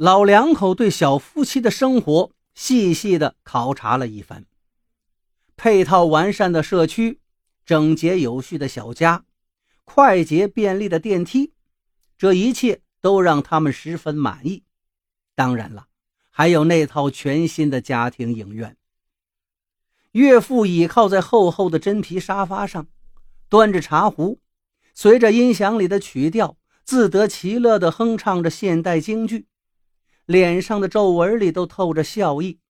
[0.00, 4.46] 老两口对小夫妻的生活细细的考察了一番，
[5.58, 7.20] 配套完善的社区，
[7.66, 9.26] 整洁有序的小家，
[9.84, 11.52] 快捷便利的电梯，
[12.16, 14.62] 这一切都让他们十分满意。
[15.34, 15.88] 当然了，
[16.30, 18.78] 还有那套全新的家庭影院。
[20.12, 22.86] 岳父倚靠在厚厚的真皮沙发上，
[23.50, 24.38] 端着茶壶，
[24.94, 29.46] 随着音响里的曲调，自得其乐地哼唱着现代京剧。
[30.30, 32.60] 脸上的皱纹里都透着笑意。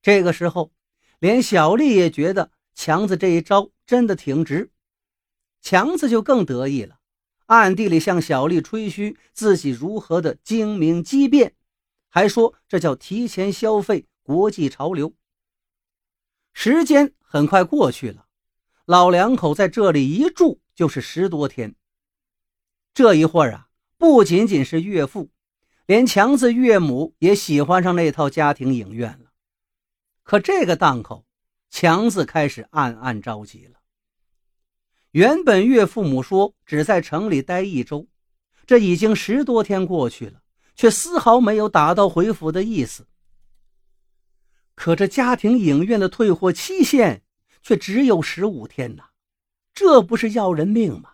[0.00, 0.72] 这个时候，
[1.18, 4.70] 连小丽也觉得强子这一招真的挺值。
[5.60, 7.00] 强子就更得意了，
[7.46, 11.56] 暗地里向小丽吹嘘自己如何的精明机变，
[12.08, 15.12] 还说这叫提前消费国际潮流。
[16.52, 18.26] 时间很快过去了，
[18.84, 21.74] 老两口在这里一住就是十多天。
[22.92, 25.30] 这一会儿啊，不仅仅是岳父。
[25.86, 29.32] 连强子岳母也喜欢上那套家庭影院了，
[30.22, 31.26] 可这个档口，
[31.68, 33.80] 强子开始暗暗着急了。
[35.10, 38.08] 原本岳父母说只在城里待一周，
[38.66, 40.40] 这已经十多天过去了，
[40.74, 43.06] 却丝毫没有打道回府的意思。
[44.74, 47.22] 可这家庭影院的退货期限
[47.62, 49.10] 却只有十五天呐，
[49.74, 51.13] 这不是要人命吗？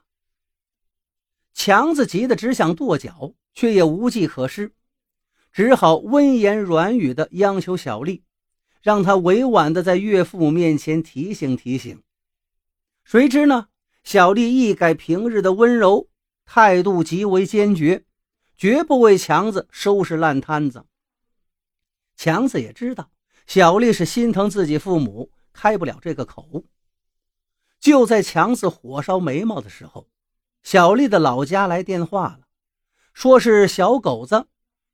[1.62, 3.34] 强子急得只想跺脚。
[3.53, 4.72] 却也无计可施，
[5.53, 8.22] 只好温言软语地央求小丽，
[8.80, 12.00] 让她委婉地在岳父母面前提醒提醒。
[13.05, 13.67] 谁知呢，
[14.05, 16.08] 小丽一改平日的温柔，
[16.47, 18.05] 态度极为坚决，
[18.56, 20.86] 绝不为强子收拾烂摊子。
[22.17, 23.11] 强子也知道
[23.48, 26.64] 小丽是心疼自己父母，开不了这个口。
[27.80, 30.08] 就在强子火烧眉毛的时候，
[30.62, 32.41] 小丽的老家来电话了。
[33.12, 34.47] 说是小狗子，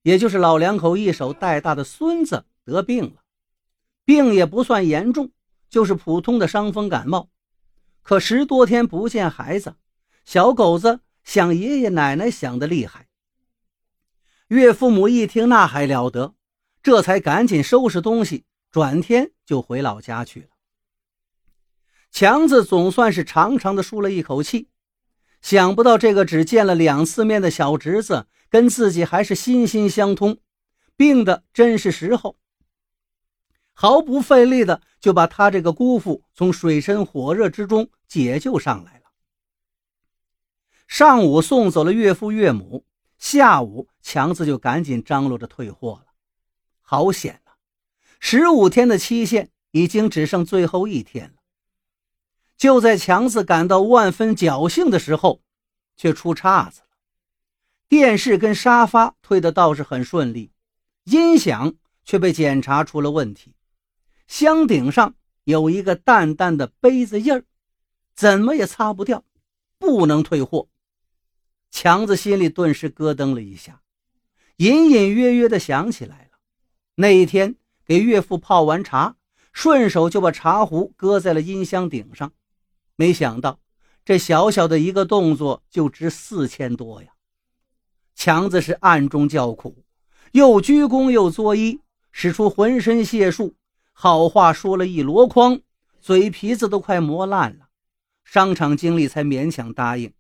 [0.02, 3.22] 也就是老两口一手带大的孙子得病了，
[4.04, 5.32] 病也不算严重，
[5.68, 7.28] 就是普通的伤风感冒。
[8.02, 9.76] 可十多天不见孩子，
[10.24, 13.08] 小狗子想爷爷奶奶想的厉害。
[14.48, 16.34] 岳父母一听那还了得，
[16.82, 20.48] 这才赶紧收拾东西，转天就回老家去了。
[22.12, 24.68] 强子总算是长长的舒了一口气。
[25.46, 30.38] 想不到这个只见了两次面的小侄子跟自己还是心心相通，
[30.96, 32.36] 病的真是时候，
[33.72, 39.04] 毫不费力的就把他这个姑父从水深火热之中解救上来了。
[40.88, 42.84] 上午送走了岳父岳母，
[43.16, 46.06] 下午强子就赶紧张罗着退货了。
[46.80, 47.54] 好险啊！
[48.18, 51.35] 十五天的期限已经只剩最后一天了。
[52.56, 55.42] 就在强子感到万分侥幸的时候，
[55.96, 56.86] 却出岔子了。
[57.88, 60.50] 电视跟沙发退的倒是很顺利，
[61.04, 61.74] 音响
[62.04, 63.54] 却被检查出了问题。
[64.26, 65.14] 箱顶上
[65.44, 67.44] 有一个淡淡的杯子印儿，
[68.14, 69.22] 怎么也擦不掉，
[69.78, 70.68] 不能退货。
[71.70, 73.82] 强子心里顿时咯噔了一下，
[74.56, 76.38] 隐隐约约的想起来了，
[76.94, 79.16] 那一天给岳父泡完茶，
[79.52, 82.32] 顺手就把茶壶搁在了音箱顶上。
[82.96, 83.60] 没想到，
[84.04, 87.10] 这小小的一个动作就值四千多呀！
[88.14, 89.84] 强子是暗中叫苦，
[90.32, 91.80] 又鞠躬又作揖，
[92.10, 93.54] 使出浑身解数，
[93.92, 95.60] 好话说了一箩筐，
[96.00, 97.68] 嘴皮子都快磨烂了。
[98.24, 100.12] 商场经理才勉强答应，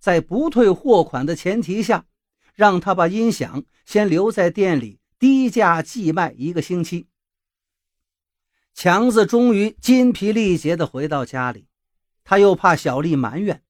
[0.00, 2.04] 在不退货款的前提下，
[2.54, 7.06] 让他把音响先留在店里，低价寄卖一个星期。
[8.74, 11.66] 强子终于筋疲力竭地回到家里。
[12.28, 13.62] 他又怕小丽埋怨，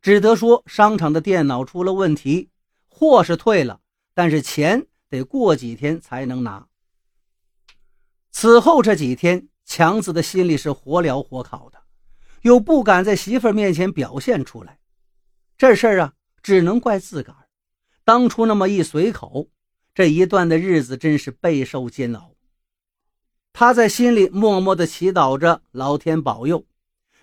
[0.00, 2.48] 只得说商场的电脑出了问题，
[2.86, 3.80] 货是退了，
[4.14, 6.68] 但是钱得过几天才能拿。
[8.30, 11.82] 此后这几天，强子的心里是火燎火烤的，
[12.42, 14.78] 又不敢在媳妇面前表现出来。
[15.58, 17.48] 这事儿啊，只能怪自个儿，
[18.04, 19.48] 当初那么一随口，
[19.92, 22.36] 这一段的日子真是备受煎熬。
[23.52, 26.64] 他在心里默默地祈祷着老天保佑。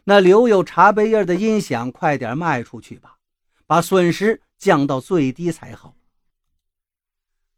[0.03, 3.17] 那留有茶杯印的音响，快点卖出去吧，
[3.67, 5.95] 把损失降到最低才好。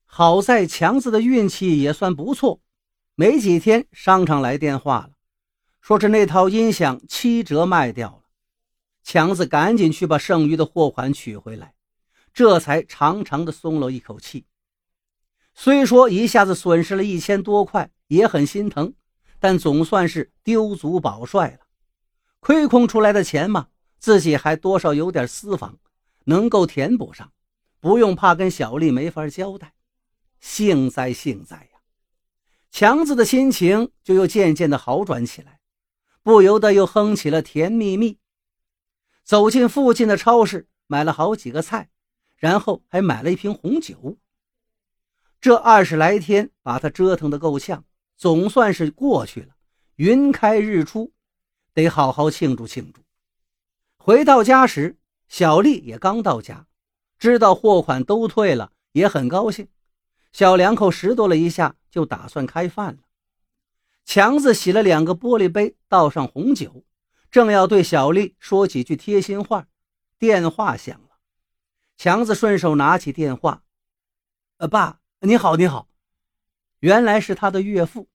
[0.06, 2.60] 好在强子的运气也算不错，
[3.16, 5.12] 没几天商场来电话了，
[5.82, 8.24] 说是那套音响七折卖掉了。
[9.04, 11.74] 强子赶紧去把剩余的货款取回来，
[12.34, 14.46] 这才长长的松了一口气。
[15.56, 18.94] 虽说一下子损失了一千多块，也很心疼，
[19.40, 21.60] 但总算是丢足保帅了。
[22.44, 23.70] 亏空出来的钱嘛，
[24.00, 25.80] 自己还多少有点私房，
[26.26, 27.32] 能够填补上，
[27.80, 29.76] 不用怕跟小丽没法交代。
[30.42, 31.80] 幸哉幸哉呀！
[32.70, 35.62] 强子的心情就又渐渐的好转起来，
[36.22, 38.16] 不由得又哼起了《甜蜜蜜》。
[39.24, 41.92] 走进附近的超市，买了好几个菜，
[42.36, 44.18] 然后还买了一瓶红酒。
[45.40, 47.86] 这二十来天把他折腾得够呛，
[48.18, 49.56] 总算是过去了。
[49.96, 51.14] 云开日出，
[51.74, 53.02] 得好好庆祝庆祝。
[53.98, 54.98] 回到家时，
[55.28, 56.68] 小丽也刚到家，
[57.18, 59.68] 知道货款都退了，也很高兴。
[60.32, 63.00] 小两口拾掇了一下，就打算开饭了。
[64.06, 66.84] 强子洗了两个玻璃杯，倒上红酒，
[67.32, 69.68] 正要对小丽说几句贴心话，
[70.20, 71.10] 电话响了。
[71.96, 73.64] 强子顺手拿起电话
[74.58, 75.88] ：“呃，爸，你好，你好。”
[76.82, 78.10] 原来是他的岳父。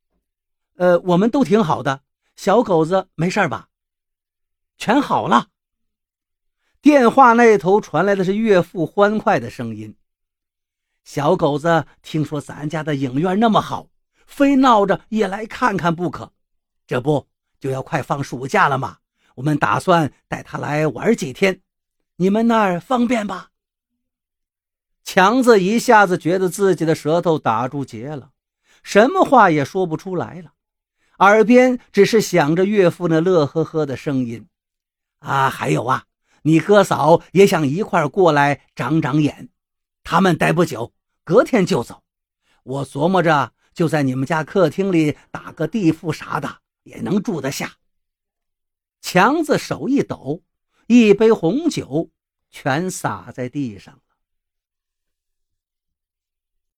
[0.76, 2.02] 呃，我们都挺好的，
[2.38, 3.68] 小狗子没事吧？
[4.76, 5.48] 全好了。
[6.80, 9.96] 电话那头传来的是岳父欢快的声音。
[11.02, 13.88] 小狗子听说咱家的影院那么好，
[14.24, 16.32] 非闹着也来看看不可。
[16.86, 17.26] 这不
[17.58, 18.98] 就要快放暑假了吗？
[19.34, 21.60] 我们打算带他来玩几天，
[22.14, 23.50] 你们那儿方便吧？
[25.02, 28.30] 强子一下子觉得自己的舌头打住结了，
[28.84, 30.52] 什么话也说不出来了。
[31.18, 34.46] 耳边只是响着岳父那乐呵呵的声音，
[35.18, 36.04] 啊，还有啊，
[36.42, 39.48] 你哥嫂也想一块过来长长眼，
[40.04, 40.92] 他们待不久，
[41.24, 42.02] 隔天就走。
[42.62, 47.74] 我琢磨着就在你们家客厅里打个地铺啥的，也能住得下。
[49.00, 50.42] 强子手一抖，
[50.86, 52.10] 一杯红酒
[52.50, 54.00] 全洒在地上。